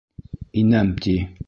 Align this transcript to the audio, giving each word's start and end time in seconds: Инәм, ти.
Инәм, 0.63 0.91
ти. 1.05 1.17